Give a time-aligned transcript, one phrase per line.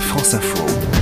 [0.00, 0.95] France Info.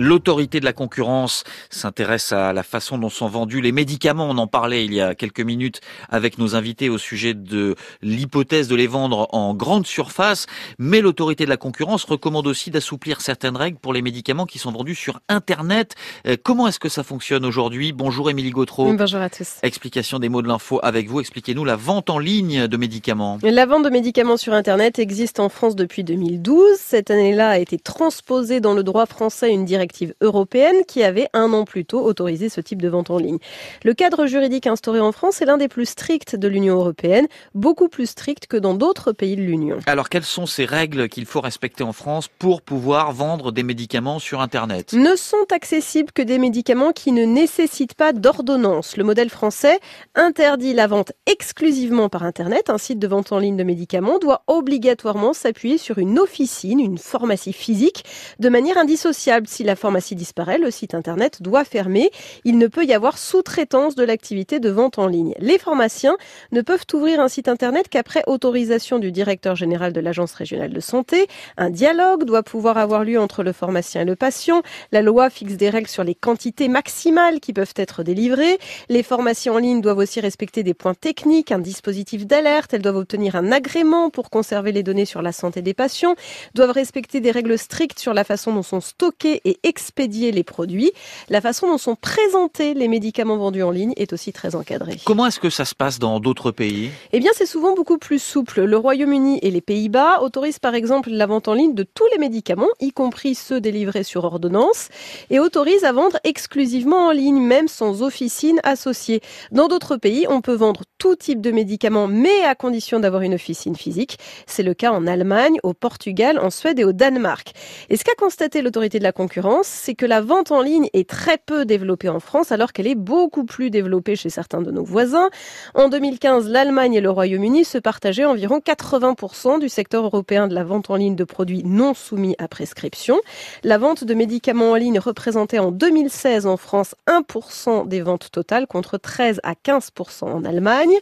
[0.00, 4.28] L'autorité de la concurrence s'intéresse à la façon dont sont vendus les médicaments.
[4.30, 8.68] On en parlait il y a quelques minutes avec nos invités au sujet de l'hypothèse
[8.68, 10.46] de les vendre en grande surface.
[10.78, 14.70] Mais l'autorité de la concurrence recommande aussi d'assouplir certaines règles pour les médicaments qui sont
[14.70, 15.96] vendus sur Internet.
[16.28, 17.92] Euh, comment est-ce que ça fonctionne aujourd'hui?
[17.92, 18.92] Bonjour Émilie Gautreau.
[18.92, 19.56] Bonjour à tous.
[19.64, 21.18] Explication des mots de l'info avec vous.
[21.18, 23.40] Expliquez-nous la vente en ligne de médicaments.
[23.42, 26.76] La vente de médicaments sur Internet existe en France depuis 2012.
[26.78, 29.87] Cette année-là a été transposée dans le droit français une directive
[30.20, 33.38] européenne qui avait un an plus tôt autorisé ce type de vente en ligne.
[33.84, 37.88] Le cadre juridique instauré en France est l'un des plus stricts de l'Union européenne, beaucoup
[37.88, 39.78] plus strict que dans d'autres pays de l'Union.
[39.86, 44.18] Alors quelles sont ces règles qu'il faut respecter en France pour pouvoir vendre des médicaments
[44.18, 44.92] sur Internet?
[44.92, 48.96] Ne sont accessibles que des médicaments qui ne nécessitent pas d'ordonnance.
[48.96, 49.78] Le modèle français
[50.14, 52.70] interdit la vente exclusivement par Internet.
[52.70, 56.98] Un site de vente en ligne de médicaments doit obligatoirement s'appuyer sur une officine, une
[56.98, 58.04] pharmacie physique,
[58.38, 59.46] de manière indissociable.
[59.46, 62.10] Si la pharmacie disparaît, le site internet doit fermer.
[62.44, 65.34] Il ne peut y avoir sous-traitance de l'activité de vente en ligne.
[65.38, 66.16] Les pharmaciens
[66.52, 70.80] ne peuvent ouvrir un site internet qu'après autorisation du directeur général de l'agence régionale de
[70.80, 71.26] santé.
[71.56, 74.62] Un dialogue doit pouvoir avoir lieu entre le pharmacien et le patient.
[74.92, 78.58] La loi fixe des règles sur les quantités maximales qui peuvent être délivrées.
[78.88, 82.74] Les pharmacies en ligne doivent aussi respecter des points techniques, un dispositif d'alerte.
[82.74, 86.14] Elles doivent obtenir un agrément pour conserver les données sur la santé des patients,
[86.54, 90.90] doivent respecter des règles strictes sur la façon dont sont stockés et expédier les produits.
[91.28, 94.98] La façon dont sont présentés les médicaments vendus en ligne est aussi très encadrée.
[95.04, 96.90] Comment est-ce que ça se passe dans d'autres pays?
[97.12, 98.62] Eh bien, c'est souvent beaucoup plus souple.
[98.62, 102.18] Le Royaume-Uni et les Pays-Bas autorisent par exemple la vente en ligne de tous les
[102.18, 104.88] médicaments, y compris ceux délivrés sur ordonnance,
[105.30, 109.20] et autorisent à vendre exclusivement en ligne, même sans officine associée.
[109.52, 113.34] Dans d'autres pays, on peut vendre tout type de médicaments, mais à condition d'avoir une
[113.34, 114.18] officine physique.
[114.46, 117.52] C'est le cas en Allemagne, au Portugal, en Suède et au Danemark.
[117.90, 121.08] Et ce qu'a constaté l'autorité de la concurrence, c'est que la vente en ligne est
[121.08, 124.84] très peu développée en France alors qu'elle est beaucoup plus développée chez certains de nos
[124.84, 125.30] voisins.
[125.74, 130.64] En 2015, l'Allemagne et le Royaume-Uni se partageaient environ 80% du secteur européen de la
[130.64, 133.18] vente en ligne de produits non soumis à prescription.
[133.64, 138.66] La vente de médicaments en ligne représentait en 2016 en France 1% des ventes totales
[138.66, 140.94] contre 13 à 15% en Allemagne.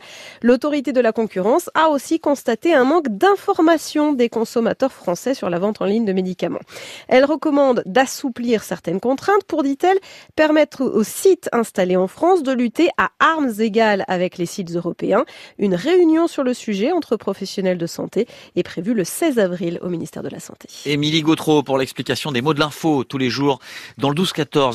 [0.42, 5.58] L'autorité de la concurrence a aussi constaté un manque d'information des consommateurs français sur la
[5.58, 6.60] vente en ligne de médicaments.
[7.08, 9.98] Elle recommande d'assouplir certaines contraintes pour, dit-elle,
[10.34, 15.24] permettre aux sites installés en France de lutter à armes égales avec les sites européens.
[15.58, 19.88] Une réunion sur le sujet entre professionnels de santé est prévue le 16 avril au
[19.88, 20.68] ministère de la Santé.
[20.84, 23.58] Émilie Gautreau pour l'explication des mots de l'info tous les jours
[23.98, 24.56] dans le 12-14.